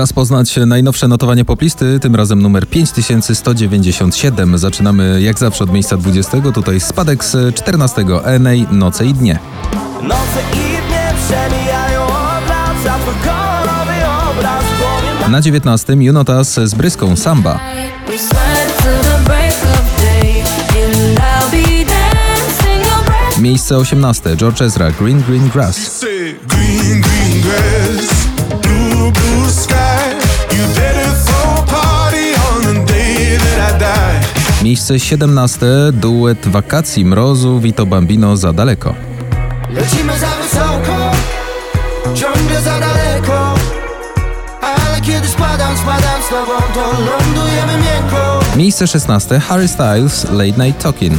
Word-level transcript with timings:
Czas 0.00 0.12
poznać 0.12 0.56
najnowsze 0.66 1.08
notowanie 1.08 1.44
poplisty, 1.44 2.00
tym 2.00 2.16
razem 2.16 2.42
numer 2.42 2.68
5197. 2.68 4.58
Zaczynamy 4.58 5.22
jak 5.22 5.38
zawsze 5.38 5.64
od 5.64 5.72
miejsca 5.72 5.96
20. 5.96 6.40
Tutaj 6.54 6.80
spadek 6.80 7.24
z 7.24 7.54
14. 7.54 8.04
NA 8.40 8.50
Noce 8.70 9.06
i 9.06 9.14
Dnie. 9.14 9.38
Noce 10.02 10.40
i 10.52 10.88
dnie 10.88 11.12
przemijają 11.26 12.06
Twój 12.82 13.14
kolorowy 13.24 13.92
obraz 14.30 14.64
głowie 14.78 15.30
Na 15.30 15.40
19. 15.40 15.92
Junotas 15.92 16.54
z 16.64 16.74
Bryską 16.74 17.16
Samba. 17.16 17.60
Miejsce 23.40 23.76
18. 23.76 24.36
George 24.36 24.62
Ezra 24.62 24.90
Green 24.90 25.22
Green 25.22 25.48
Grass. 25.48 26.04
Green, 26.48 27.00
green 27.00 27.42
grass, 27.42 27.79
Miejsce 34.70 34.98
17. 34.98 35.66
Duet 35.92 36.48
wakacji 36.48 37.04
mrozu 37.04 37.60
Vito 37.60 37.86
Bambino 37.86 38.36
za 38.36 38.52
daleko. 38.52 38.94
Lecimy 39.70 40.18
za 40.18 40.26
wysoko, 40.26 41.10
ciągle 42.14 42.62
za 42.62 42.80
daleko 42.80 43.54
Ale 44.62 45.00
kiedy 45.00 45.28
spadam, 45.28 45.76
spadam 45.76 46.22
z 46.26 46.28
tobą, 46.28 46.52
to 46.74 46.80
lądujemy 46.90 47.72
miękko 47.72 48.40
Miejsce 48.56 48.86
16. 48.86 49.38
Harry 49.38 49.68
Styles 49.68 50.24
Late 50.30 50.64
Night 50.64 50.82
Talking. 50.82 51.14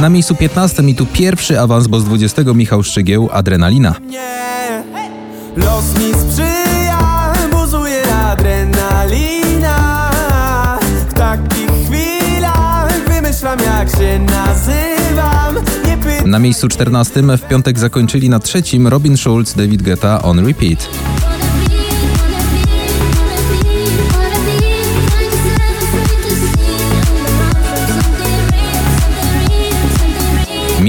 Na 0.00 0.08
miejscu 0.08 0.34
15. 0.34 0.82
i 0.82 0.94
tu 0.94 1.06
pierwszy 1.06 1.60
awans, 1.60 1.86
bo 1.86 2.00
z 2.00 2.04
20. 2.04 2.42
Michał 2.54 2.82
Szczygieł 2.82 3.28
Adrenalina. 3.32 3.94
mnie 4.00 4.82
Los 5.56 5.84
mi 5.98 6.12
sprzyja, 6.14 7.32
buzuje 7.52 8.14
adrenalina 8.14 10.10
W 11.08 11.14
takich 11.14 11.70
chwilach 11.86 13.00
wymyślam 13.08 13.58
jak 13.58 13.90
się 13.90 14.18
nazywam 14.18 15.54
Nie 15.86 16.26
Na 16.26 16.38
miejscu 16.38 16.68
14 16.68 17.22
w 17.22 17.48
piątek 17.48 17.78
zakończyli 17.78 18.28
na 18.28 18.38
trzecim 18.38 18.88
Robin 18.88 19.16
Schulz, 19.16 19.54
David 19.54 19.82
Guetta 19.82 20.22
on 20.22 20.46
repeat. 20.46 21.09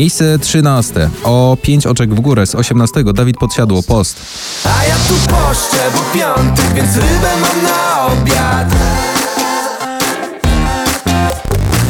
Miejsce 0.00 0.38
13 0.38 1.10
o 1.24 1.56
5 1.62 1.86
oczek 1.86 2.14
w 2.14 2.20
górę 2.20 2.46
z 2.46 2.54
18 2.54 3.04
Dawid 3.04 3.36
Podsiadło 3.36 3.82
Post. 3.82 4.20
A 4.64 4.84
ja 4.84 4.94
tu 4.94 5.14
poszczę, 5.14 5.90
bo 5.94 6.18
piątek, 6.18 6.74
więc 6.74 6.96
rybę 6.96 7.30
mam 7.40 7.62
na 7.62 8.06
obiad 8.06 8.74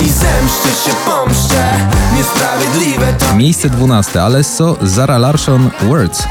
I 0.00 0.10
zemszczę 0.10 0.68
się, 0.84 0.96
pomszczę 1.06 1.88
Niesprawiedliwe 2.16 3.14
to 3.18 3.36
Miejsce 3.36 3.70
12 3.70 4.22
Alesso, 4.22 4.76
Zara 4.82 5.18
Larsson, 5.18 5.70
Words. 5.82 6.22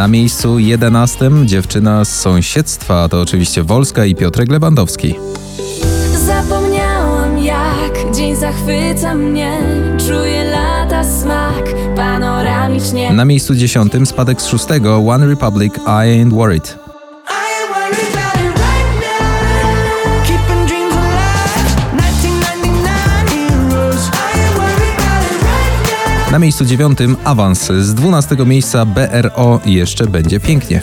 Na 0.00 0.08
miejscu 0.08 0.58
11 0.58 1.30
dziewczyna 1.44 2.04
z 2.04 2.20
sąsiedztwa 2.20 3.08
to 3.08 3.20
oczywiście 3.20 3.62
Wolska 3.62 4.04
i 4.04 4.14
Piotrek 4.14 4.50
Lewandowski. 4.50 5.14
Zapomniałam 6.26 7.38
jak 7.38 8.14
dzień 8.14 8.36
zachwyca 8.36 9.14
mnie 9.14 9.58
Czuję 9.98 10.44
lata 10.44 11.04
smak 11.04 11.64
panoramicznie 11.96 13.12
Na 13.12 13.24
miejscu 13.24 13.54
10 13.54 13.92
spadek 14.04 14.42
z 14.42 14.46
6 14.46 14.66
One 15.08 15.26
Republic 15.26 15.74
I 15.76 16.24
Ain't 16.24 16.32
Worried. 16.32 16.89
Na 26.30 26.38
miejscu 26.38 26.64
9 26.64 26.98
awans 27.24 27.72
z 27.80 27.94
12 27.94 28.36
miejsca 28.46 28.86
BRO 28.86 29.60
jeszcze 29.64 30.06
będzie 30.06 30.40
pięknie. 30.40 30.82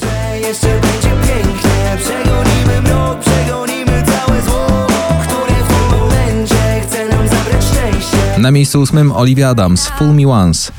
Na 8.38 8.52
miejscu 8.52 8.81
8 8.81 9.12
Olivia 9.12 9.50
Adams 9.50 9.88
Fool 9.88 10.16
Me 10.16 10.28
Once. 10.28 10.72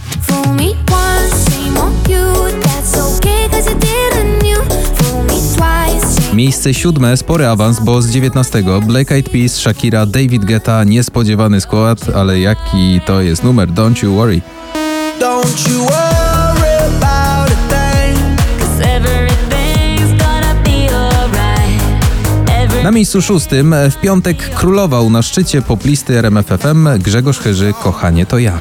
Miejsce 6.38 6.75
7 6.75 7.16
spory 7.16 7.47
awans, 7.47 7.81
bo 7.81 8.03
z 8.03 8.10
19 8.10 8.62
Black 8.87 9.12
Eyed 9.12 9.28
Peas, 9.28 9.56
Shakira, 9.56 10.06
David 10.06 10.44
Guetta 10.44 10.84
niespodziewany 10.84 11.60
skład, 11.60 11.99
ale 12.15 12.41
jaki 12.41 13.00
to 13.06 13.21
jest 13.21 13.44
numer 13.44 13.69
Don't 13.69 14.04
You 14.04 14.15
Worry. 14.15 14.41
Don't 15.21 15.71
you 15.71 15.78
worry 15.78 15.99
Na 22.84 22.91
miejscu 22.91 23.22
szóstym 23.22 23.75
w 23.91 23.97
piątek 23.97 24.50
królował 24.50 25.10
na 25.10 25.22
szczycie 25.22 25.62
poplisty 25.62 26.19
RMFFM 26.19 26.88
Grzegorz 26.99 27.38
Chyży 27.38 27.72
Kochanie 27.82 28.26
to 28.26 28.38
ja. 28.38 28.59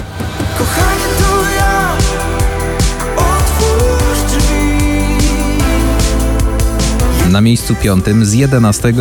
Na 7.32 7.42
miejscu 7.42 7.76
piątym 7.76 8.26
z 8.26 8.34
11 8.34 8.94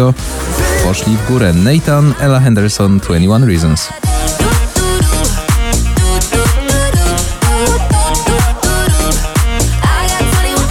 poszli 0.84 1.16
w 1.16 1.28
górę 1.28 1.52
Nathan, 1.52 2.14
Ella 2.20 2.40
Henderson, 2.40 3.00
21 3.00 3.44
Reasons. 3.44 3.88
I 3.88 3.92
got 4.42 4.72
21 5.96 6.70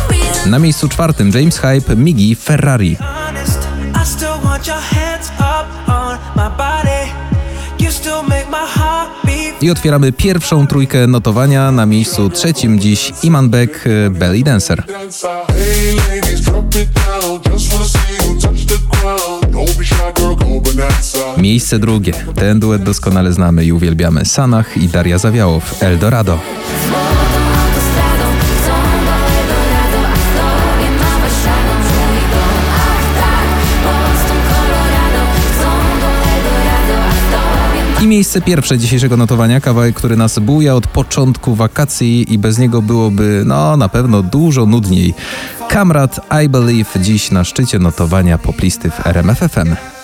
reasons 0.09 0.49
Na 0.49 0.59
miejscu 0.59 0.89
czwartym 0.89 1.31
James 1.35 1.57
Hype, 1.57 1.95
Migi, 1.95 2.35
Ferrari. 2.35 2.97
I 9.65 9.71
otwieramy 9.71 10.11
pierwszą 10.11 10.67
trójkę 10.67 11.07
notowania. 11.07 11.71
Na 11.71 11.85
miejscu 11.85 12.29
trzecim 12.29 12.79
dziś 12.79 13.13
Iman 13.23 13.49
Beck, 13.49 13.87
e, 13.87 14.09
Belly 14.09 14.43
Dancer. 14.43 14.83
Miejsce 21.37 21.79
drugie. 21.79 22.13
Ten 22.35 22.59
duet 22.59 22.83
doskonale 22.83 23.33
znamy 23.33 23.65
i 23.65 23.71
uwielbiamy. 23.71 24.25
Sanach 24.25 24.77
i 24.77 24.87
Daria 24.87 25.17
Zawiałow, 25.17 25.83
Eldorado. 25.83 26.39
I 38.05 38.07
miejsce 38.07 38.41
pierwsze 38.41 38.77
dzisiejszego 38.77 39.17
notowania, 39.17 39.61
kawałek, 39.61 39.95
który 39.95 40.17
nas 40.17 40.39
buja 40.39 40.75
od 40.75 40.87
początku 40.87 41.55
wakacji 41.55 42.33
i 42.33 42.37
bez 42.37 42.57
niego 42.57 42.81
byłoby, 42.81 43.43
no 43.45 43.77
na 43.77 43.89
pewno 43.89 44.23
dużo 44.23 44.65
nudniej. 44.65 45.13
Kamrat 45.69 46.19
I 46.45 46.49
Believe 46.49 46.99
dziś 46.99 47.31
na 47.31 47.43
szczycie 47.43 47.79
notowania 47.79 48.37
poplisty 48.37 48.91
w 48.91 49.07
RMFFM. 49.07 49.94